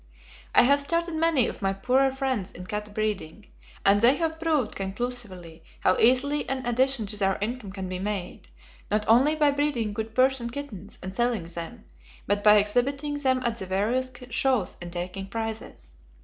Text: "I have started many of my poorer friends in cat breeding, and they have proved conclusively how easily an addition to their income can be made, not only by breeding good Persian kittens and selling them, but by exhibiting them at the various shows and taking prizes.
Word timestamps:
"I 0.55 0.63
have 0.63 0.81
started 0.81 1.13
many 1.13 1.45
of 1.47 1.61
my 1.61 1.73
poorer 1.73 2.09
friends 2.09 2.51
in 2.51 2.65
cat 2.65 2.91
breeding, 2.91 3.45
and 3.85 4.01
they 4.01 4.15
have 4.15 4.39
proved 4.39 4.75
conclusively 4.75 5.63
how 5.81 5.95
easily 5.99 6.49
an 6.49 6.65
addition 6.65 7.05
to 7.05 7.17
their 7.17 7.37
income 7.39 7.71
can 7.71 7.87
be 7.87 7.99
made, 7.99 8.47
not 8.89 9.05
only 9.07 9.35
by 9.35 9.51
breeding 9.51 9.93
good 9.93 10.15
Persian 10.15 10.49
kittens 10.49 10.97
and 11.03 11.13
selling 11.13 11.43
them, 11.43 11.85
but 12.25 12.43
by 12.43 12.55
exhibiting 12.57 13.17
them 13.17 13.43
at 13.45 13.59
the 13.59 13.67
various 13.67 14.09
shows 14.31 14.75
and 14.81 14.91
taking 14.91 15.27
prizes. 15.27 15.97